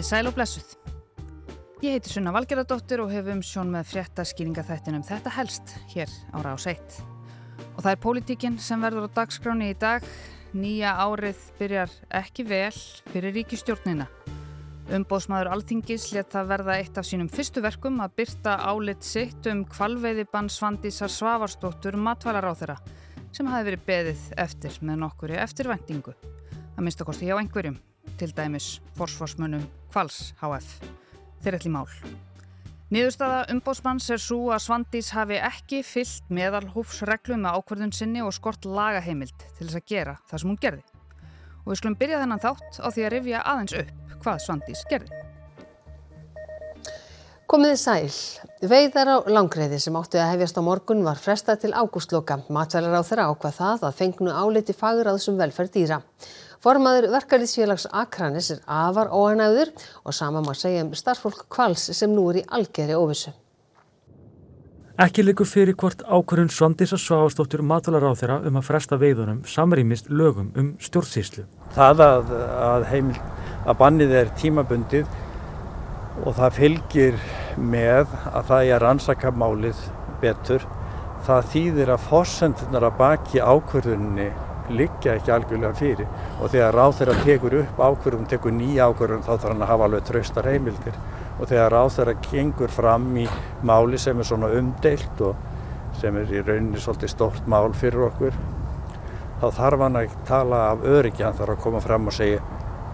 [0.00, 0.68] Komið sæl og blessuð.
[1.84, 6.54] Ég heiti Sunna Valgeradóttir og hefum sjón með frétta skýringa þættinum þetta helst hér ára
[6.54, 6.94] á seitt.
[7.74, 10.06] Og það er pólitíkinn sem verður á dagskráni í dag.
[10.56, 12.72] Nýja árið byrjar ekki vel
[13.10, 14.06] fyrir ríkistjórnina.
[14.88, 19.66] Umbóðsmaður Alþingis let það verða eitt af sínum fyrstu verkum að byrta álit sitt um
[19.68, 22.80] kvalveiðibann Svandísar Svavarsdóttur matvælar á þeirra
[23.36, 26.16] sem hafi verið beðið eftir með nokkuri eftirvendingu.
[26.72, 27.76] Það minnst okkosti hjá einhverjum,
[28.20, 30.74] til dæmis forsvarsmönnum Kvals HF.
[31.40, 31.88] Þeir ætli mál.
[32.90, 38.34] Niðurstaða umbóðsmanns er svo að Svandís hafi ekki fyllt meðal húfsreglum með ákverðun sinni og
[38.36, 40.84] skort lagaheimild til þess að gera það sem hún gerði.
[41.62, 45.22] Og við skulum byrja þennan þátt á því að rifja aðeins upp hvað Svandís gerði.
[47.50, 48.10] Komiði sæl.
[48.70, 52.36] Veiðar á langreiði sem áttu að hefjast á morgun var frestað til ágústloka.
[52.52, 55.98] Matvælar á þeirra ákvað það að fengnu áliti faguráðsum velferð dýra.
[56.60, 59.70] Formaður verkefliðsfélags Akranis er afar óanæður
[60.04, 63.32] og sama má segja um starffólk kvals sem nú er í algeri óvissu.
[65.00, 69.38] Ekki likur fyrir hvort ákvörðun Svandís að sváastóttur matvælar á þeirra um að fresta veiðunum
[69.48, 71.46] samrýmist lögum um stjórnsýslu.
[71.72, 72.34] Það að,
[72.66, 73.16] að, heimil,
[73.64, 75.16] að bannið er tímabundið
[76.26, 77.18] og það fylgir
[77.56, 79.82] með að það er að rannsaka málið
[80.20, 80.68] betur.
[81.24, 84.30] Það þýðir að fórsendunar að baki ákvörðunni
[84.74, 86.08] liggja ekki algjörlega fyrir
[86.40, 89.88] og þegar ráð þeirra tekur upp ákvörðum, tekur nýja ákvörðum þá þarf hann að hafa
[89.88, 90.98] alveg traustar heimildir
[91.38, 93.26] og þegar ráð þeirra gengur fram í
[93.66, 98.36] máli sem er svona umdeilt og sem er í rauninni svolítið stórt mál fyrir okkur
[99.40, 102.42] þá þarf hann að tala af öryggi, hann þarf að koma fram og segja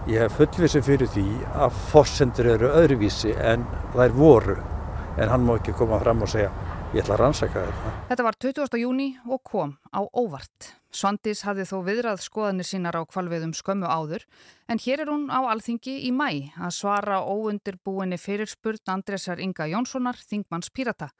[0.07, 4.57] ég hef fullvissi fyrir því að fórsendur eru öðruvísi en þær voru
[5.17, 6.51] en hann má ekki koma fram og segja
[6.93, 7.93] ég ætla að rannsaka þetta.
[8.11, 8.81] Þetta var 20.
[8.83, 10.76] júni og kom á óvart.
[10.97, 14.23] Svandís hafði þó viðrað skoðanir sínar á kvalviðum skömmu áður
[14.71, 20.17] en hér er hún á alþingi í mæ að svara óundirbúinni fyrirspurn Andresar Inga Jónssonar,
[20.17, 21.11] Þingmanns Pírata.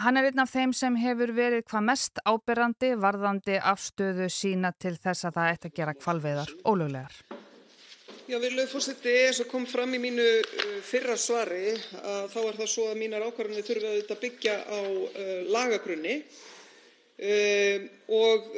[0.00, 4.94] Hann er einn af þeim sem hefur verið hvað mest áberandi varðandi afstöðu sína til
[4.96, 7.16] þess að það ætti að gera kvalviðar ólöglegar.
[8.28, 12.58] Já, virðuleg fórseti, eins og kom fram í mínu uh, fyrra svari að þá er
[12.60, 16.22] það svo að mínar ákvarðanir auðvitað að byggja á uh, lagagrunni
[17.18, 18.50] og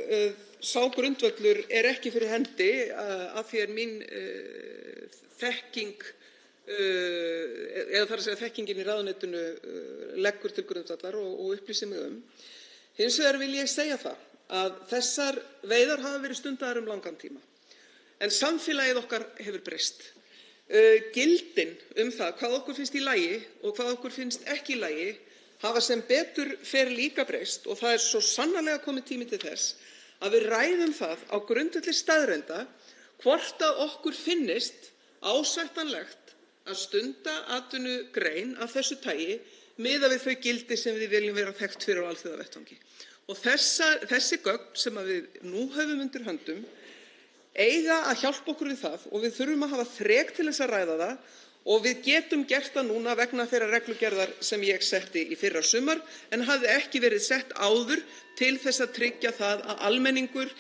[0.61, 3.95] sá grundvöllur er ekki fyrir hendi að því er mín
[5.41, 6.09] þekking
[6.71, 9.45] þar að segja þekkingin í ráðuneytinu
[10.21, 12.19] leggur til grundvallar og, upplýsir mig um.
[13.01, 13.97] Hins vegar vil ég segja
[14.51, 17.41] að þessar veiðar hafa verið stundaðar um langan tíma
[18.21, 20.03] en samfélagið okkar hefur breyst.
[21.15, 25.09] Gildin um það hvað okkur finnst í lagi og hvað okkur finnst ekki í lagi
[25.63, 29.75] hafa sem betur fer líka breyst og það er svo sannarlega komið tími til þess
[30.21, 32.65] að við ræðum það á grundvelli staðrenda
[33.23, 36.35] hvort okkur finnist ásættanlegt
[36.69, 39.39] að stunda atvinnugrein af þessu tagi
[39.81, 42.77] miða við þau gildi sem við viljum vera þekkt fyrir á alþjóðavettvangi.
[43.31, 46.65] Þessi gögn sem við nú höfum undir höndum
[47.55, 50.97] eiga að hjálpa okkur við það og við þurfum að hafa þrek til að ræða
[51.01, 51.15] það
[51.65, 56.01] og við getum gert það núna vegna þeirrar reglugerðar sem ég setti í fyrra sumar
[56.33, 58.03] en hafði ekki verið sett áður
[58.39, 60.53] til að tryggja það að almenningur,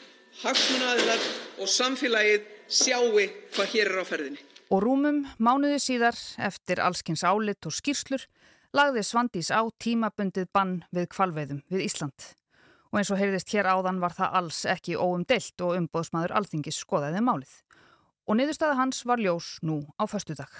[0.42, 1.28] hagsmunaaðilar
[1.58, 3.16] og samfélagið sjáu
[3.54, 4.42] hvað hér er á ferðinni.
[4.70, 8.28] Og rúmum mánuði síðar eftir allskins álit og skýrslur
[8.76, 12.34] lagði Svandís á tímabundið bann við kvalveiðum við Ísland
[12.90, 17.22] og eins og heyrðist hér áðan var það alls ekki óumdeilt og umbóðsmaður alþingis skoðaði
[17.22, 17.52] málið.
[18.26, 20.50] Og niðurstaða hans var ljós nú á föstudag.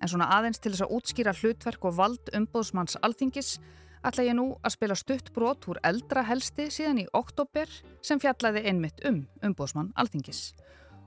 [0.00, 3.58] En svona aðeins til þess að útskýra hlutverk og vald umbóðsmanns alþingis
[4.06, 7.68] ætla ég nú að spila stutt brot úr eldra helsti síðan í oktober
[8.00, 10.54] sem fjallaði einmitt um umbóðsmann alþingis.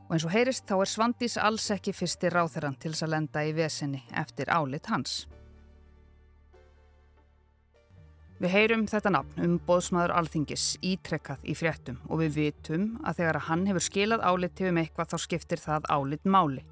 [0.07, 3.45] Og eins og heyrist þá er Svandís alls ekki fyrsti ráþeran til þess að lenda
[3.47, 5.23] í vesenni eftir álit hans.
[8.43, 13.39] Við heyrum þetta nafn um bóðsmaður alþingis ítrekkað í fréttum og við vitum að þegar
[13.47, 16.65] hann hefur skilað áliti um eitthvað þá skiptir það álit máli.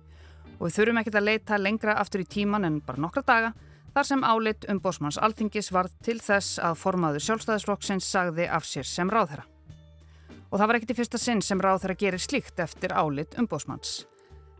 [0.61, 3.53] Og við þurfum ekkert að leita lengra aftur í tíman en bara nokkra daga
[3.95, 8.85] þar sem álit um bóðsmanns alþingis var til þess að formaður sjálfstæðisflokksins sagði af sér
[8.85, 9.47] sem ráðherra.
[10.51, 14.03] Og það var ekkert í fyrsta sinn sem ráðherra gerir slíkt eftir álit um bóðsmanns.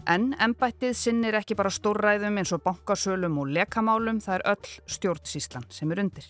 [0.10, 5.70] En ennbættið sinnir ekki bara stórræðum eins og bankasölum og lekamálum, það er öll stjórnsíslan
[5.70, 6.26] sem er undir.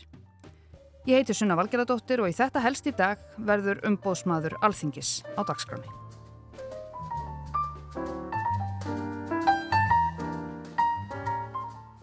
[1.07, 6.00] Ég heiti Sunna Valgeradóttir og í þetta helst í dag verður umbóðsmaður Alþingis á dagskráni.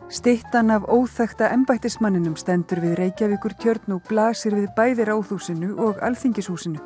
[0.08, 6.80] Stittan af óþekta embættismanninum stendur við Reykjavíkur tjörn og blasir við bæði ráðhúsinu og Alþingishúsinu.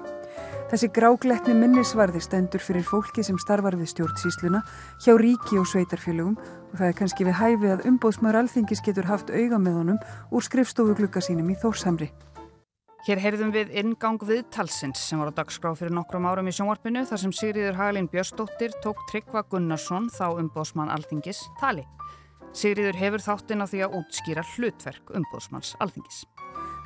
[0.73, 4.65] Þessi grágletni minnisvarði stendur fyrir fólki sem starfar við stjórnsísluna
[5.05, 9.31] hjá ríki og sveitarfélögum og það er kannski við hæfi að umbóðsmaður alþingis getur haft
[9.31, 10.03] auga með honum
[10.33, 12.11] úr skrifstofu glukka sínum í Þórsamri.
[13.07, 17.23] Hér heyrðum við ingang viðtalsins sem var á dagskrá fyrir nokkrum árum í sjónvarpinu þar
[17.23, 21.87] sem Sigriður Hagalín Björnsdóttir tók Tryggva Gunnarsson þá umbóðsmann alþingis tali.
[22.53, 26.25] Sigriður hefur þáttinn á því að útskýra hlutverk umbóðsmanns alþingis.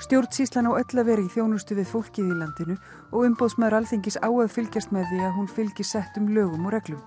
[0.05, 2.77] Stjórnsíslan á öll að vera í þjónustu við fólkið í landinu
[3.11, 7.03] og umbóðsmaður alþingis á að fylgjast með því að hún fylgi settum lögum og reglum.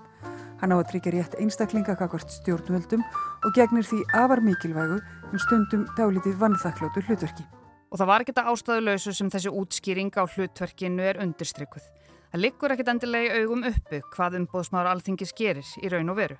[0.60, 3.00] Hann á að tryggja rétt einstaklinga kakvart stjórnvöldum
[3.46, 7.46] og gegnir því afar mikilvægu en stundum dálítið vannþaklótu hlutverki.
[7.88, 11.88] Og það var ekkert að ástæðuleysu sem þessi útskýring á hlutverkinu er undirstrykkuð.
[12.30, 16.36] Það liggur ekkert endilega í augum uppu hvað umbóðsmaður alþingis gerir í raun og veru.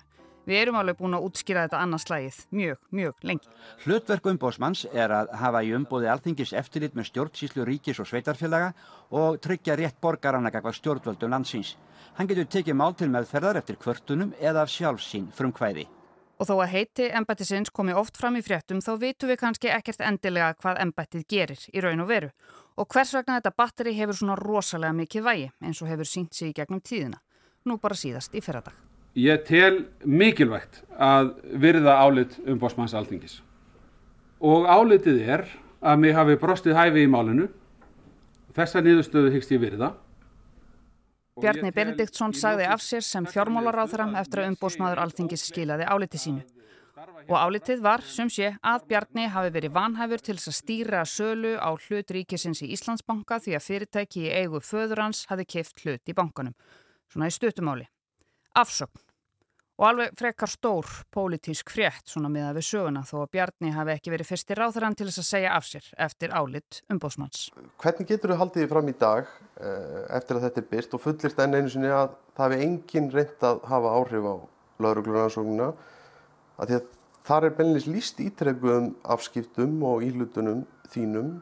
[0.49, 3.49] Við erum alveg búin að útskýra þetta annars slægið mjög, mjög lengi.
[3.83, 8.73] Hlutverk umbóðsmanns er að hafa í umbóði alþingis eftirlit með stjórnsíslu ríkis og sveitarfélaga
[9.13, 11.75] og tryggja rétt borgaranna kakvað stjórnvöldum landsins.
[12.17, 15.85] Hann getur tekið mál til meðferðar eftir kvörtunum eða af sjálfsín frum hvæði.
[16.41, 20.01] Og þó að heiti embættisins komi oft fram í fréttum þá vitum við kannski ekkert
[20.01, 22.31] endilega hvað embættið gerir í raun og veru.
[22.81, 26.49] Og hvers vegna þetta batteri hefur svona rosalega mikið vægi eins og hefur sínt sig
[26.49, 27.21] í gegnum tíðina.
[27.69, 28.90] Nú bara síðast í ferradag.
[29.17, 33.41] Ég tel mikilvægt að virða álit um bósmanns alþingis.
[34.39, 35.43] Og álitið er
[35.83, 37.49] að mig hafi brostið hæfi í málinu.
[38.55, 39.91] Þessa niðurstöðu hyggst ég virða.
[41.41, 46.43] Bjarni Benediktsson sagði af sér sem fjármálaráþara eftir að umbósmaður alþingis skilaði áliti sínu.
[47.27, 51.55] Og álitið var, sem sé, að Bjarni hafi verið vanhæfur til þess að stýra sölu
[51.59, 56.07] á hlut ríkisins í Íslandsbanka því að fyrirtæki í eigu föður hans hafi keift hlut
[56.07, 56.55] í bankanum.
[57.11, 57.87] Svona í stutumáli.
[58.57, 58.99] Afsökn
[59.81, 64.11] og alveg frekar stór pólitísk frétt svona miða við söguna þó að Bjarni hafi ekki
[64.13, 67.47] verið fyrstir ráþarann til þess að segja af sér eftir álit umbóðsmanns.
[67.81, 71.41] Hvernig getur þú haldið fram í dag eh, eftir að þetta er byrt og fullist
[71.41, 74.35] enn einu sinni að það hefur engin reynd að hafa áhrif á
[74.85, 75.71] lauruglunaransóknuna
[76.61, 76.91] að því að
[77.31, 81.39] þar er beinleins líst ítrekkuðum afskiptum og ílutunum þínum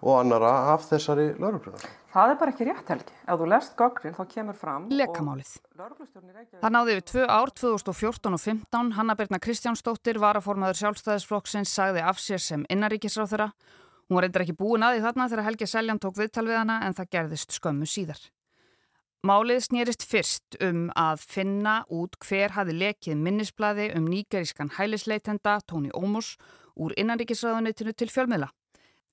[0.00, 1.84] og annara af þessari lauruglunar.
[2.16, 3.14] Það er bara ekki rétt helgi.
[3.28, 4.84] Ef þú lest gögnin þá kemur fram...
[4.88, 5.50] Lekamálið.
[6.62, 8.92] Það náði við tvö ár, 2014 og 2015.
[8.96, 13.50] Hanna Birna Kristjánsdóttir, varaformaður sjálfstæðisflokksins, sagði af sér sem innaríkisráð þeirra.
[14.08, 16.96] Hún var eitthvað ekki búin aðið þarna þegar Helgi Seljan tók viðtal við hana en
[16.96, 18.24] það gerðist skömmu síðar.
[19.26, 25.92] Málið snýrist fyrst um að finna út hver hafi lekið minnisbladi um nýgerískan hælisleitenda Tóni
[25.92, 26.38] Ómurs
[26.80, 28.54] úr innaríkisráðunitinu til fjölmiðla.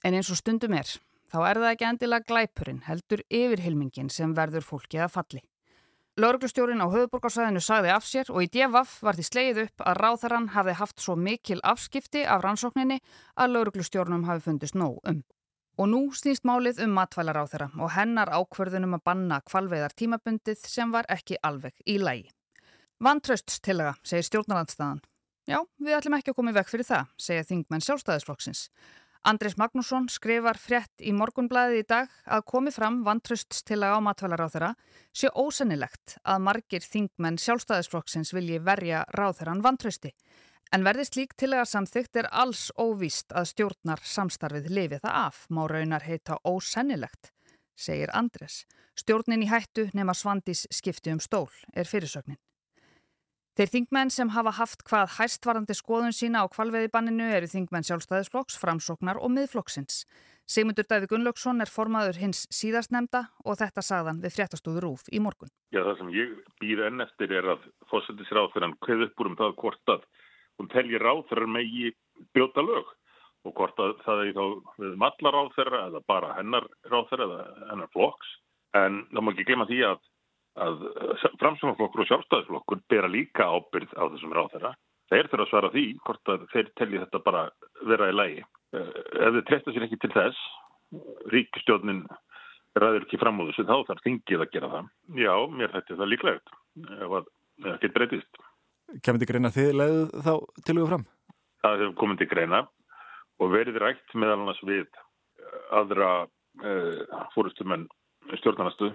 [0.06, 0.88] En eins og stundum er,
[1.34, 5.42] þá er það ekki endilega glæpurinn, heldur yfirhilmingin sem verður fólkið að falli.
[6.22, 10.52] Lauruglustjórin á höfuborgarsæðinu sagði af sér og í djefaf var því sleið upp að ráþarann
[10.54, 13.00] hafði haft svo mikil afskipti af rannsókninni
[13.34, 15.24] að lauruglustjórnum hafi fundist nóg um.
[15.82, 20.62] Og nú snýst málið um matvælar á þeirra og hennar ákverðunum að banna kvalveiðar tímabundið
[20.70, 22.30] sem var ekki alveg í lægi.
[23.02, 25.02] Vantrauststillaga, segir stjórnarlandstæðan.
[25.50, 28.68] Já, við ætlum ekki að koma í vekk fyrir það, segja þingmenn sjálfstæðisflokksins.
[29.24, 34.52] Andris Magnússon skrifar frétt í morgunblæði í dag að komi fram vantröststilega á matvælar á
[34.52, 34.72] þeirra
[35.16, 40.12] sé ósennilegt að margir þingmenn sjálfstæðisflokksins vilji verja ráþeirann vantrösti.
[40.76, 45.46] En verðist lík til að samþygt er alls óvíst að stjórnar samstarfið lifi það af,
[45.48, 47.32] má raunar heita ósennilegt,
[47.80, 48.66] segir Andres.
[49.00, 52.42] Stjórnin í hættu nema svandis skipti um stól er fyrirsögnin.
[53.54, 59.20] Þeir þingmenn sem hafa haft hvað hæstvarandi skoðun sína á kvalveðibanninu eru þingmenn sjálfstæðisflokks, framsóknar
[59.22, 60.00] og miðflokksins.
[60.50, 65.54] Sigmundur Dæði Gunnlaugsson er formaður hins síðastnemda og þetta sagðan við fréttastóður Rúf í morgun.
[65.70, 66.32] Já, það sem ég
[66.64, 70.10] býr enn eftir er að fósættis ráþurann hveð upp úr um það hvort að
[70.58, 71.94] hún telji ráþurann megi
[72.34, 72.90] brjóta lög
[73.46, 74.46] og hvort að það er þá
[74.82, 78.34] við mallar ráþurra eða bara hennar ráþurra eða hennar flokks.
[78.82, 80.02] En þá má ekki glema því að
[80.62, 84.74] að eh, framsvonarflokkur og sjálfstæðisflokkur bera líka ábyrð á þessum ráðherra.
[85.12, 87.44] Þeir þurfa að svara því hvort að þeir telli þetta bara
[87.90, 88.44] vera í lægi.
[88.74, 88.92] Eh,
[89.28, 90.44] ef þeir treysta sér ekki til þess,
[91.34, 92.04] ríkistjónin
[92.78, 94.92] ræður ekki fram á þessu, þá þarf þingið að gera það.
[95.20, 98.44] Já, mér þetta er það líklegt ef það getur breytist.
[99.02, 100.34] Kemur þetta greina þið leiðu þá
[100.68, 101.06] til og fram?
[101.64, 102.62] Það hefur komið til greina
[103.42, 105.02] og verið rægt meðal annars við
[105.74, 107.88] aðra uh, fórustumenn
[108.40, 108.94] stjórnarnastuð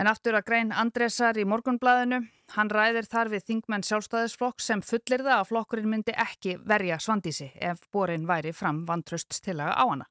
[0.00, 2.22] En aftur að grein Andresar í morgunblæðinu,
[2.54, 7.50] hann ræðir þar við þingmenn sjálfstæðisflokk sem fullir það að flokkurinn myndi ekki verja svandísi
[7.60, 10.08] ef borin væri fram vantrauststillaga á hana.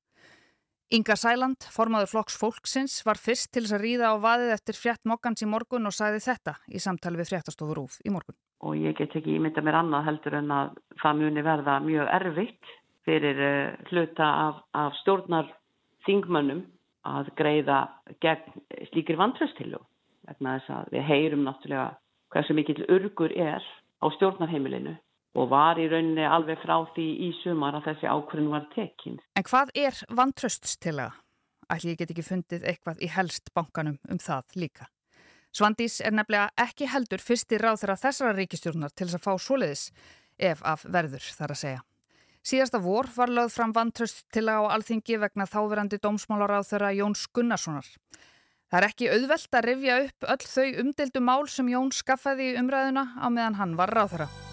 [0.93, 5.09] Inga Sæland, formaður flokks fólksins, var fyrst til þess að ríða á vaðið eftir frétt
[5.09, 8.37] mokkans í morgun og sagði þetta í samtali við fréttastofur úf í morgun.
[8.61, 12.75] Og ég get ekki ímynda mér annað heldur en að það muni verða mjög erfitt
[13.09, 15.49] fyrir uh, hluta af, af stjórnar
[16.05, 16.67] þingmönnum
[17.07, 17.79] að greiða
[18.23, 19.79] gegn slíkir vantröstillu
[20.27, 21.87] vegna þess að við heyrum náttúrulega
[22.33, 23.63] hversu mikill urgur er
[24.03, 24.97] á stjórnarheimilinu
[25.39, 29.19] og var í rauninni alveg frá því í sumar að þessi ákvörðin var tekinn.
[29.37, 31.11] En hvað er vantröststilega?
[31.69, 34.89] Ætli ég get ekki fundið eitthvað í helst bankanum um það líka.
[35.53, 39.85] Svandís er nefnilega ekki heldur fyrsti ráð þeirra þessara ríkistjórnar til þess að fá svoleiðis
[40.49, 41.85] ef af verður þar að segja.
[42.45, 47.87] Síðasta vor var lögð fram vantröststilega á alþingi vegna þáverandi dómsmálaráð þeirra Jóns Gunnarssonar.
[48.69, 52.59] Það er ekki auðvelt að rifja upp öll þau umdeldu mál sem Jón skaffaði í
[52.61, 54.48] umræðuna á meðan hann var ráð þeirra.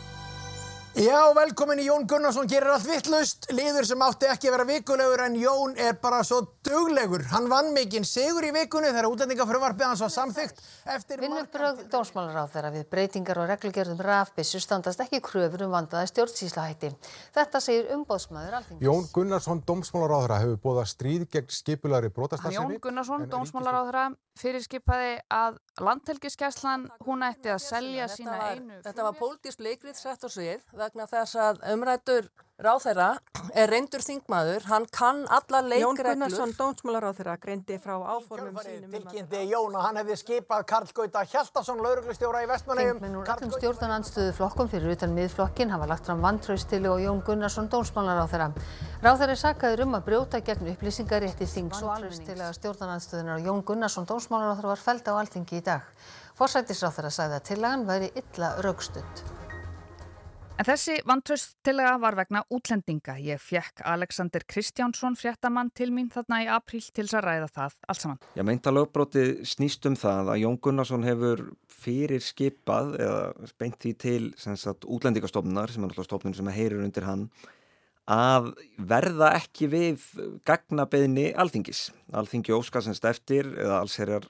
[0.97, 5.23] Já, velkomin í Jón Gunnarsson, gerir allt vittlust, liður sem átti ekki að vera vikulegur
[5.27, 7.27] en Jón er bara svo duglegur.
[7.35, 10.63] Hann vann mikinn sigur í vikunni þegar útlendingafröfarpið hans var samþygt
[10.95, 11.21] eftir...
[11.21, 16.95] Vinnubröð dómsmálaráð þeirra við breytingar og reglugjörðum rafbissu standast ekki kröfur um vandaði stjórnsíslahætti.
[17.37, 18.87] Þetta segir umbóðsmaður alþingis.
[18.89, 22.79] Jón Gunnarsson, dómsmálaráðra, hefur bóðað stríð gegn skipulari brotastarfsemi.
[22.79, 24.09] Jón Gunnarsson, dómsmálaráðra,
[24.41, 30.29] fyrirskipaði að landhelgiskeslan hún ætti að selja sína einu þetta var pólitísk leikrið sett á
[30.29, 33.07] svið vegna þess að umrættur ráþeira
[33.57, 36.07] er reyndur þingmaður, hann kann alla Jón leikreglur.
[36.15, 38.87] Gunnarsson, dómsmálaráþeira, greindi frá áformum sínum.
[38.87, 42.99] um Tilkynnti Jón að hann hefði skipað Karl Gauta Hjaltason, lauruglustjóra í Vestmannegjum.
[42.99, 47.69] Þingmenn úr öllum stjórnarandstöðu flokkum fyrir utan miðflokkin hafa lagt fram vantraustilu og Jón Gunnarsson
[47.73, 48.51] dómsmálaráþeira.
[49.05, 54.09] Ráþeira er sakaður um að brjóta gegn upplýsingarétti þings og alvegstilega stjórnarandstöðunar og Jón Gunnarsson
[54.09, 55.85] dómsmálaráþeira var feld á alþingi í dag.
[56.37, 59.46] Forsættisráþeira sagði að tillagan væri illa raukstutt.
[60.57, 63.19] En þessi vantrausttilega var vegna útlendinga.
[63.21, 67.75] Ég fjekk Alexander Kristjánsson fréttamann til mín þarna í apríl til þess að ræða það
[67.93, 68.21] alls saman.
[68.39, 73.93] Já, meinta lögbróti snýst um það að Jón Gunnarsson hefur fyrir skipað eða beint því
[74.01, 77.29] til sagt, útlendingastofnunar sem er náttúrulega stofnun sem heyrir undir hann
[78.09, 80.07] að verða ekki við
[80.49, 81.91] gagnabeðni alþingis.
[82.17, 84.25] Alþingi Óskar semst eftir eða allsherjar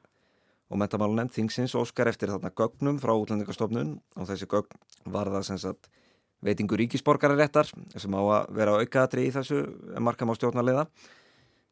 [0.66, 4.82] og mentamálunemnd þingsins Óskar eftir þarna gögnum frá útlendingastofnun og þessi gögn
[5.14, 5.86] var það sem sagt
[6.46, 9.62] veitingu ríkisborgararéttar sem á að vera aukaðatri í þessu
[10.02, 10.86] markam á stjórnarleiða.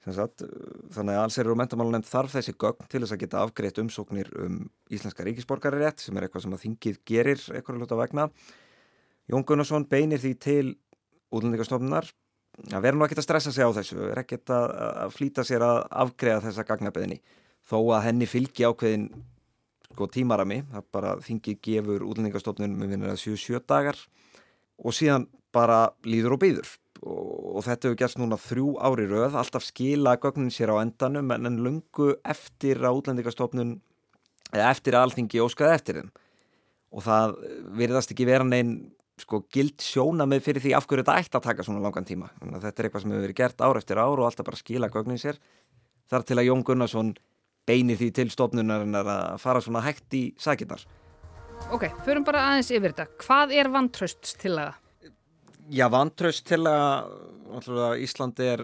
[0.05, 4.59] Þannig að allserur og mentamálunemnd þarf þessi gögn til þess að geta afgreitt umsóknir um
[4.93, 8.27] íslenska ríkisborgararétt sem er eitthvað sem að þingið gerir eitthvað hluta vegna.
[9.33, 10.67] Jón Gunnarsson beinir því til
[11.33, 12.11] útlendingastofnunar
[12.71, 15.81] að vera nú ekkert að stressa sig á þessu, er ekkert að, flýta sér að
[16.05, 17.21] afgreiða þessa gagnabeðinni
[17.67, 19.09] þó að henni fylgi ákveðin
[19.95, 23.99] sko, tímarami, það bara þingið gefur útlendingastofnun með vinnir að 7-7 dagar
[24.79, 26.73] og síðan bara líður og býður.
[27.05, 31.51] Og þetta hefur gerst núna þrjú ári rauð alltaf skila gögnin sér á endanum en
[31.51, 33.75] en lungu eftir að útlendingastofnun
[34.55, 36.11] eða eftir að alþingi óskaði eftir þeim.
[36.95, 37.37] Og það
[37.77, 41.47] virðast ekki vera neinn sko gild sjóna með fyrir því af hverju þetta ætti að
[41.51, 42.33] taka svona langan tíma.
[42.41, 45.21] Þetta er eitthvað sem hefur verið gert ár eftir ár og alltaf bara skila gögnin
[45.21, 45.39] sér.
[46.11, 47.15] Þar til að Jón Gunnarsson
[47.69, 50.83] beinir því til stofnunarinnar að fara svona hægt í sakinnar
[51.75, 53.05] Ok, förum bara aðeins yfir þetta.
[53.19, 54.77] Hvað er vantrauststillaga?
[55.75, 58.63] Já, vantraust til að Íslandi er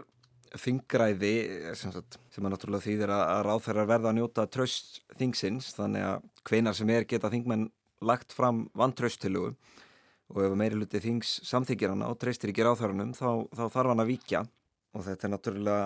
[0.63, 1.33] þingræði
[1.79, 6.07] sem, sagt, sem er náttúrulega þýðir að, að ráðferðar verða að njóta traust þingsins þannig
[6.07, 7.67] að hvenar sem er geta þingmenn
[8.07, 9.57] lagt fram vantrausttilugu
[10.31, 14.05] og ef meiri luti þings samþykir hana og treystir ekki ráðferðanum þá, þá þarf hann
[14.05, 14.45] að víkja
[14.95, 15.83] og þetta er náttúrulega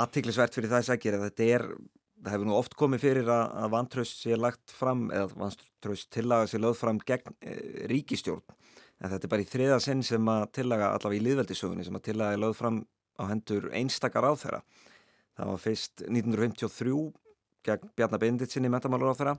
[0.00, 1.68] aðtiklisvert fyrir það að segja að þetta er
[2.22, 6.48] það hefur nú oft komið fyrir að, að vantraust sé lagt fram eða vantraust tillaga
[6.50, 7.56] sé lögð fram gegn e,
[7.90, 8.44] ríkistjórn
[8.98, 12.06] en þetta er bara í þriða sinn sem að tillaga allavega í liðveldisögunni sem að
[12.10, 12.82] tillaga er lögð fram
[13.18, 14.62] á hendur einstakar á þeirra
[15.38, 16.98] það var fyrst 1953
[17.68, 19.36] gegn Bjarnar Benditsinni metamálur á þeirra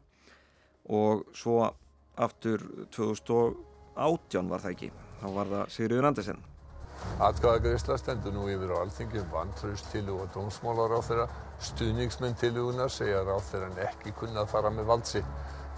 [0.90, 1.62] og svo
[2.20, 2.64] aftur
[2.96, 4.90] 2018 var það ekki.
[5.20, 6.42] Þá var það Sigurður Andersen
[7.20, 11.30] Atkvæðagreysla stendur nú yfir á alþingi um vantraust til og dómsmálar á þeirra
[11.70, 15.24] stuðningsmenn tilugunar segja að þeirra ekki kunna að fara með valdsi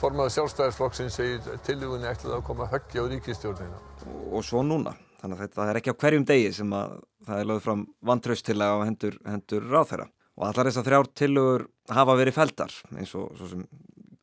[0.02, 3.82] Formaður sjálfstæðisflokksinn segir tilugunni ætlið að koma höggja á ríkistjórnina
[4.34, 4.96] og svo núna.
[5.22, 6.96] Þannig að þetta er ekki á hverjum degi sem að
[7.28, 10.08] það er lögð fram vantraust til að hendur, hendur ráð þeirra
[10.42, 13.44] og allar þessar þrjár tilugur hafa verið feldar eins og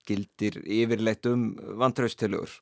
[0.09, 1.45] gildir yfirleitt um
[1.79, 2.57] vantrausttilugur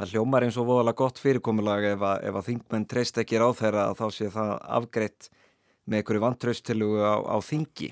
[0.00, 3.58] það hljómar eins og voðalega gott fyrirkomulag ef að, ef að þingmenn treyst ekki ráð
[3.58, 5.28] þeirra þá sé það afgreitt
[5.84, 7.90] með einhverju vantrausttilugu á, á þingi.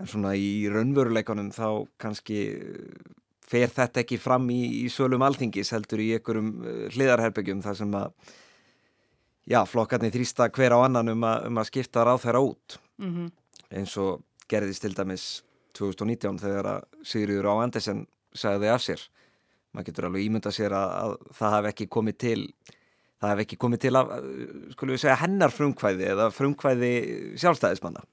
[0.00, 2.40] En svona í raunveruleikunum þá kannski
[3.50, 6.50] fer þetta ekki fram í, í sölum alþingis heldur í einhverjum
[6.94, 8.34] hliðarherbyggjum þar sem að
[9.50, 12.76] já, flokkarnir þrýsta hver á annan um að, um að skipta ráð þeirra út.
[13.00, 13.30] Mm -hmm.
[13.80, 14.20] eins og
[14.50, 15.24] gerðist til dæmis
[15.78, 19.00] 2019 þegar að Sigurður á Andersen sagði af sér
[19.70, 22.38] maður getur alveg ímynda sér að, að það hef ekki komið til
[23.20, 24.14] það hef ekki komið til að
[24.72, 26.94] skulum við segja hennar frumkvæði eða frumkvæði
[27.42, 28.06] sjálfstæðismanna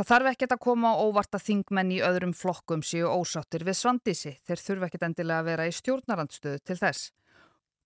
[0.00, 3.76] Það þarf ekkert að koma á óvart að þingmenn í öðrum flokkum séu ósáttir við
[3.76, 4.30] svandísi.
[4.48, 7.10] Þeir þurfa ekkert endilega að vera í stjórnarandstöðu til þess.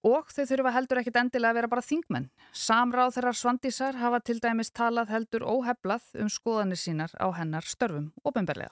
[0.07, 2.31] Og þau þurfa heldur ekkert endilega að vera bara þingmenn.
[2.55, 8.13] Samráð þeirra svandísar hafa til dæmis talað heldur óheflað um skoðanir sínar á hennar störfum
[8.23, 8.71] ofinberlega.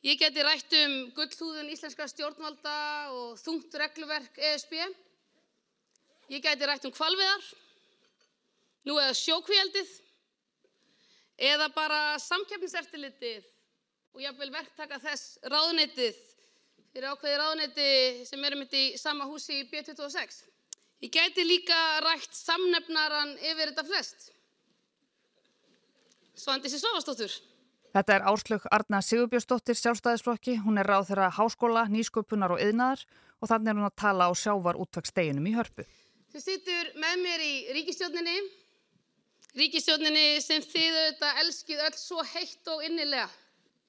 [0.00, 2.76] Ég geti rætt um gullhúðun íslenska stjórnvalda
[3.12, 4.78] og þungt regluverk ESB.
[6.32, 7.42] Ég geti rætt um kvalviðar,
[8.88, 9.90] nú eða sjókvíaldið
[11.50, 13.44] eða bara samkeppniseftirlitið
[14.14, 16.16] og jafnvel verktaka þess ráðneitið
[16.94, 17.90] fyrir ákveði ráðneiti
[18.30, 20.40] sem erum mitt í sama húsi í B26.
[21.04, 21.76] Ég gæti líka
[22.06, 24.30] rætt samnefnaran yfir þetta flest.
[26.40, 27.36] Svandísi Sofastóttur.
[27.90, 30.60] Þetta er Áslög Arna Sigurbjörnsdóttir sjálfstæðisflokki.
[30.62, 33.02] Hún er ráð þeirra háskóla, nýsköpunar og yðnaðar
[33.40, 35.86] og þannig er hún að tala á sjávar útvegssteginum í hörpu.
[36.30, 38.36] Þú sittur með mér í ríkistjóninni
[39.58, 43.28] ríkistjóninni sem þið auðvitað elskið öll svo heitt og innilega.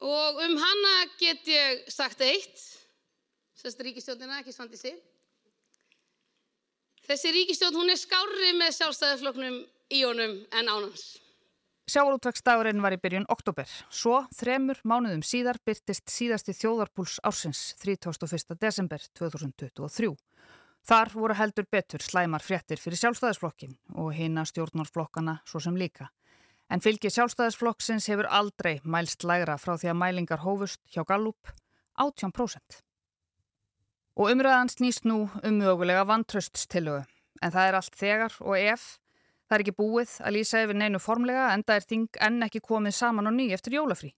[0.01, 2.61] Og um hana get ég sagt eitt,
[3.53, 4.97] sérst ríkistjónina, ekki svandi sig.
[7.05, 9.59] Þessi ríkistjón, hún er skári með sjálfstæðarfloknum
[9.93, 11.19] í honum en ánans.
[11.91, 13.67] Sjávarútvegsdagurinn var í byrjun oktober.
[13.91, 18.55] Svo, þremur mánuðum síðar, byrtist síðasti þjóðarpúls ársins 31.
[18.61, 20.13] desember 2023.
[20.87, 26.07] Þar voru heldur betur slæmar fréttir fyrir sjálfstæðisflokkin og hina stjórnarflokkana svo sem líka.
[26.71, 31.51] En fylgi sjálfstæðisflokksins hefur aldrei mælst lægra frá því að mælingar hófust hjá Gallup
[31.99, 32.79] 18%.
[34.15, 37.03] Og umræðan snýst nú um mögulega vantröststilögu.
[37.43, 38.93] En það er allt þegar og ef
[39.51, 42.63] það er ekki búið að lýsa yfir neinu formlega en það er þing enn ekki
[42.63, 44.13] komið saman og ný eftir jólafrí.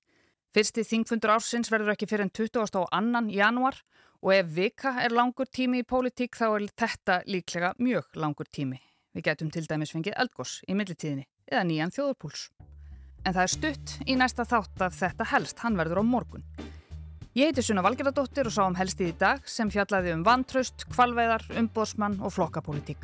[0.54, 2.78] Fyrsti þingfundur ársins verður ekki fyrir en 20.
[2.78, 3.82] og annan januar
[4.24, 8.78] Og ef vika er langur tími í pólitík þá er þetta líklega mjög langur tími.
[9.12, 12.46] Við getum til dæmis fengið eldgós í millitíðinni eða nýjan þjóðurpúls.
[13.28, 16.46] En það er stutt í næsta þátt af þetta helst, hann verður á morgun.
[17.36, 21.44] Ég heiti Sunna Valgeradóttir og sá um helstið í dag sem fjallaði um vantraust, kvalveiðar,
[21.60, 23.04] umbóðsmann og flokkapólitík.